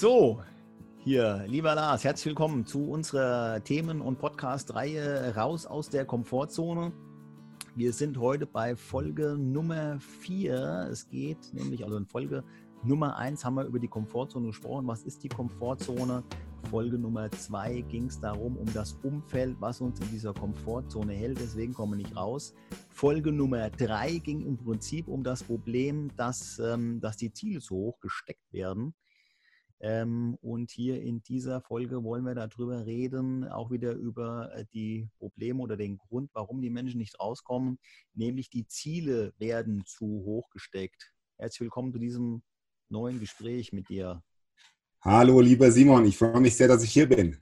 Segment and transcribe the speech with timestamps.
[0.00, 0.40] So,
[1.04, 6.90] hier, lieber Lars, herzlich willkommen zu unserer Themen- und Podcast-Reihe Raus aus der Komfortzone.
[7.76, 10.88] Wir sind heute bei Folge Nummer 4.
[10.90, 12.44] Es geht nämlich, also in Folge
[12.82, 14.86] Nummer 1 haben wir über die Komfortzone gesprochen.
[14.86, 16.24] Was ist die Komfortzone?
[16.70, 21.38] Folge Nummer 2 ging es darum, um das Umfeld, was uns in dieser Komfortzone hält.
[21.38, 22.54] Deswegen kommen wir nicht raus.
[22.88, 27.74] Folge Nummer 3 ging im Prinzip um das Problem, dass, ähm, dass die Ziele zu
[27.74, 28.94] hoch gesteckt werden.
[29.82, 35.08] Ähm, und hier in dieser Folge wollen wir darüber reden, auch wieder über äh, die
[35.18, 37.78] Probleme oder den Grund, warum die Menschen nicht rauskommen,
[38.12, 41.14] nämlich die Ziele werden zu hoch gesteckt.
[41.38, 42.42] Herzlich willkommen zu diesem
[42.90, 44.22] neuen Gespräch mit dir.
[45.00, 47.38] Hallo, lieber Simon, ich freue mich sehr, dass ich hier bin.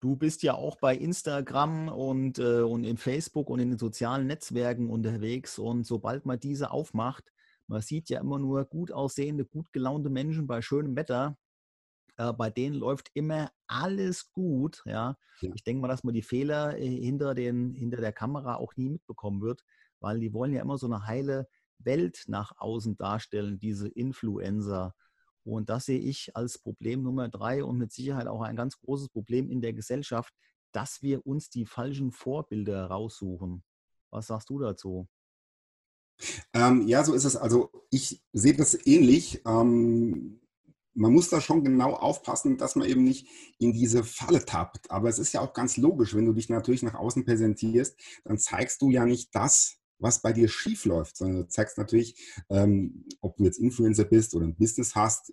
[0.00, 4.26] Du bist ja auch bei Instagram und, äh, und in Facebook und in den sozialen
[4.26, 5.58] Netzwerken unterwegs.
[5.58, 7.30] Und sobald man diese aufmacht,
[7.70, 11.38] man sieht ja immer nur gut aussehende, gut gelaunte Menschen bei schönem Wetter.
[12.16, 14.82] Äh, bei denen läuft immer alles gut.
[14.86, 15.16] Ja?
[15.40, 15.52] ja.
[15.54, 18.90] Ich denke mal, dass man die Fehler äh, hinter, den, hinter der Kamera auch nie
[18.90, 19.62] mitbekommen wird,
[20.00, 21.46] weil die wollen ja immer so eine heile
[21.78, 24.92] Welt nach außen darstellen, diese Influencer.
[25.44, 29.10] Und das sehe ich als Problem Nummer drei und mit Sicherheit auch ein ganz großes
[29.10, 30.34] Problem in der Gesellschaft,
[30.72, 33.62] dass wir uns die falschen Vorbilder raussuchen.
[34.10, 35.08] Was sagst du dazu?
[36.52, 37.36] Ähm, ja, so ist es.
[37.36, 39.42] Also ich sehe das ähnlich.
[39.46, 40.40] Ähm,
[40.94, 43.26] man muss da schon genau aufpassen, dass man eben nicht
[43.58, 44.90] in diese Falle tappt.
[44.90, 48.38] Aber es ist ja auch ganz logisch, wenn du dich natürlich nach außen präsentierst, dann
[48.38, 52.16] zeigst du ja nicht das, was bei dir schief läuft, sondern du zeigst natürlich,
[52.48, 55.32] ähm, ob du jetzt Influencer bist oder ein Business hast,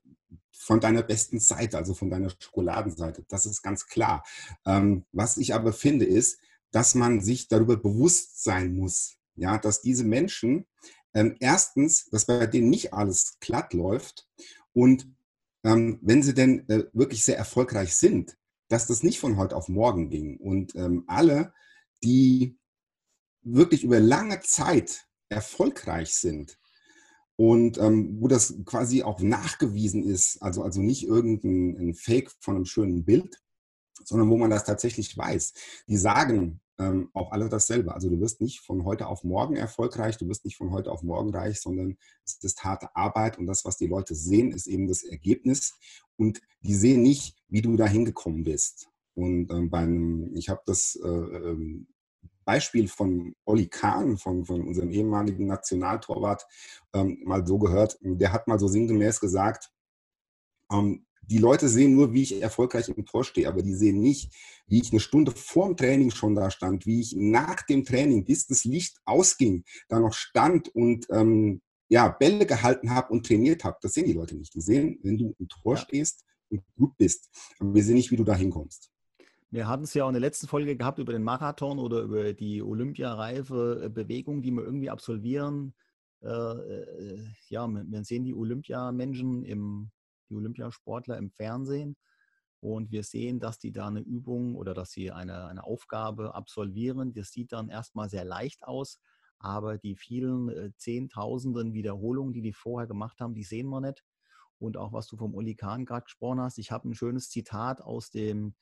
[0.51, 3.23] von deiner besten Seite, also von deiner Schokoladenseite.
[3.29, 4.23] Das ist ganz klar.
[4.65, 6.39] Ähm, was ich aber finde, ist,
[6.71, 10.67] dass man sich darüber bewusst sein muss, ja, dass diese Menschen
[11.13, 14.27] ähm, erstens, dass bei denen nicht alles glatt läuft
[14.73, 15.07] und
[15.63, 18.37] ähm, wenn sie denn äh, wirklich sehr erfolgreich sind,
[18.69, 20.37] dass das nicht von heute auf morgen ging.
[20.37, 21.53] Und ähm, alle,
[22.03, 22.57] die
[23.41, 26.59] wirklich über lange Zeit erfolgreich sind
[27.35, 32.65] und ähm, wo das quasi auch nachgewiesen ist, also, also nicht irgendein Fake von einem
[32.65, 33.41] schönen Bild,
[34.03, 35.53] sondern wo man das tatsächlich weiß.
[35.87, 37.93] Die sagen ähm, auch alle dasselbe.
[37.93, 41.03] Also du wirst nicht von heute auf morgen erfolgreich, du wirst nicht von heute auf
[41.03, 44.87] morgen reich, sondern es ist harte Arbeit und das, was die Leute sehen, ist eben
[44.87, 45.73] das Ergebnis
[46.17, 48.89] und die sehen nicht, wie du da hingekommen bist.
[49.15, 51.87] Und ähm, beim, ich habe das äh, ähm,
[52.45, 56.45] Beispiel von Olli Kahn, von, von unserem ehemaligen Nationaltorwart,
[56.93, 57.97] ähm, mal so gehört.
[58.01, 59.71] Der hat mal so sinngemäß gesagt,
[60.71, 64.33] ähm, die Leute sehen nur, wie ich erfolgreich im Tor stehe, aber die sehen nicht,
[64.67, 68.25] wie ich eine Stunde vor dem Training schon da stand, wie ich nach dem Training,
[68.25, 73.63] bis das Licht ausging, da noch stand und ähm, ja, Bälle gehalten habe und trainiert
[73.63, 73.77] habe.
[73.81, 74.53] Das sehen die Leute nicht.
[74.53, 75.81] Die sehen, wenn du im Tor ja.
[75.81, 77.29] stehst und gut bist.
[77.59, 78.91] Aber wir sehen nicht, wie du da hinkommst.
[79.49, 82.33] Wir hatten es ja auch in der letzten Folge gehabt über den Marathon oder über
[82.33, 85.73] die Olympiareife äh, Bewegung, die wir irgendwie absolvieren.
[86.21, 89.91] Äh, äh, ja, wir sehen die Olympiamenschen im
[90.29, 91.95] die Olympiasportler im Fernsehen.
[92.59, 97.13] Und wir sehen, dass die da eine Übung oder dass sie eine, eine Aufgabe absolvieren.
[97.13, 98.99] Das sieht dann erstmal sehr leicht aus,
[99.39, 104.03] aber die vielen äh, Zehntausenden Wiederholungen, die die vorher gemacht haben, die sehen wir nicht.
[104.59, 107.81] Und auch was du vom Uli Kahn gerade gesprochen hast, ich habe ein schönes Zitat
[107.81, 108.55] aus dem,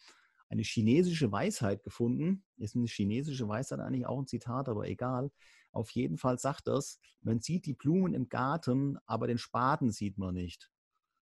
[0.50, 2.44] eine chinesische Weisheit gefunden.
[2.58, 5.32] Ist eine chinesische Weisheit eigentlich auch ein Zitat, aber egal.
[5.72, 10.18] Auf jeden Fall sagt das, man sieht die Blumen im Garten, aber den Spaten sieht
[10.18, 10.70] man nicht.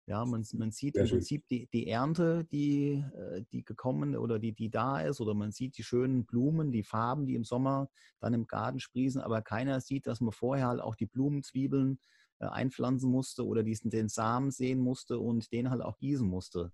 [0.08, 4.54] Ja, man, man sieht im Prinzip die, die Ernte, die, äh, die gekommen oder die,
[4.54, 7.90] die da ist, oder man sieht die schönen Blumen, die Farben, die im Sommer
[8.20, 12.00] dann im Garten sprießen, aber keiner sieht, dass man vorher halt auch die Blumenzwiebeln
[12.40, 16.72] äh, einpflanzen musste oder diesen, den Samen sehen musste und den halt auch gießen musste.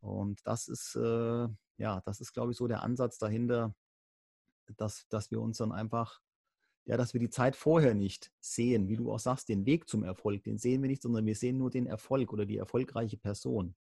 [0.00, 1.48] Und das ist, äh,
[1.78, 3.74] ja, das ist, glaube ich, so der Ansatz dahinter,
[4.76, 6.20] dass, dass wir uns dann einfach
[6.84, 10.02] ja, dass wir die Zeit vorher nicht sehen, wie du auch sagst, den Weg zum
[10.04, 13.74] Erfolg, den sehen wir nicht, sondern wir sehen nur den Erfolg oder die erfolgreiche Person.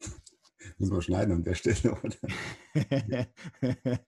[0.78, 2.16] Muss man schneiden an der Stelle, oder?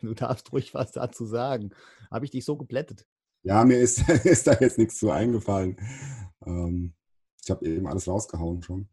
[0.00, 1.70] du darfst ruhig was dazu sagen.
[2.10, 3.06] Habe ich dich so geplättet?
[3.42, 5.76] Ja, mir ist, ist da jetzt nichts zu eingefallen.
[6.46, 6.94] Ähm,
[7.42, 8.88] ich habe eben alles rausgehauen schon.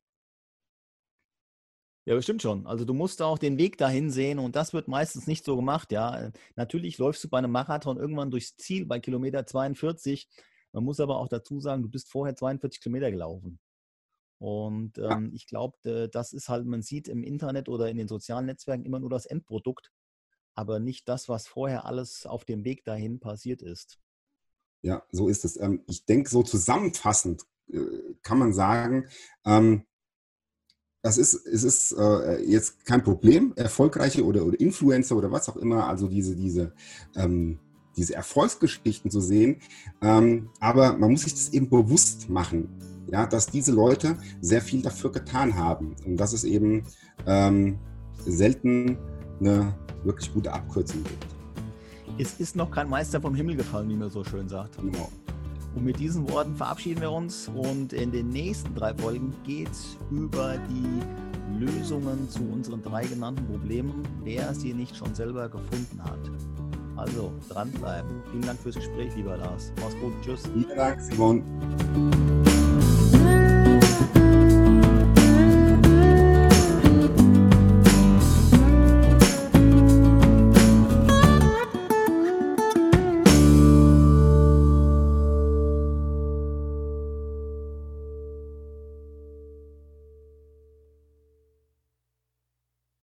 [2.05, 2.65] Ja, bestimmt schon.
[2.65, 5.91] Also du musst auch den Weg dahin sehen und das wird meistens nicht so gemacht.
[5.91, 10.27] Ja, natürlich läufst du bei einem Marathon irgendwann durchs Ziel bei Kilometer 42.
[10.71, 13.59] Man muss aber auch dazu sagen, du bist vorher 42 Kilometer gelaufen.
[14.39, 15.29] Und ähm, ja.
[15.33, 18.99] ich glaube, das ist halt, man sieht im Internet oder in den sozialen Netzwerken immer
[18.99, 19.91] nur das Endprodukt.
[20.55, 23.99] aber nicht das, was vorher alles auf dem Weg dahin passiert ist.
[24.81, 25.59] Ja, so ist es.
[25.59, 27.79] Ähm, ich denke, so zusammenfassend äh,
[28.23, 29.07] kann man sagen,
[29.45, 29.85] ähm,
[31.01, 35.57] das ist, es ist äh, jetzt kein Problem, erfolgreiche oder, oder Influencer oder was auch
[35.57, 36.73] immer, also diese, diese,
[37.15, 37.57] ähm,
[37.97, 39.57] diese Erfolgsgeschichten zu sehen.
[40.01, 42.69] Ähm, aber man muss sich das eben bewusst machen,
[43.11, 46.83] ja, dass diese Leute sehr viel dafür getan haben und dass es eben
[47.25, 47.79] ähm,
[48.25, 48.97] selten
[49.39, 51.25] eine wirklich gute Abkürzung gibt.
[52.19, 54.77] Es ist noch kein Meister vom Himmel gefallen, wie man so schön sagt.
[54.77, 55.09] Genau.
[55.75, 59.97] Und mit diesen Worten verabschieden wir uns und in den nächsten drei Folgen geht es
[60.09, 66.19] über die Lösungen zu unseren drei genannten Problemen, wer sie nicht schon selber gefunden hat.
[66.97, 68.21] Also dranbleiben.
[68.31, 69.71] Vielen Dank fürs Gespräch, lieber Lars.
[69.81, 70.13] Mach's gut.
[70.23, 70.43] Tschüss.
[70.53, 71.41] Vielen Dank, Simon.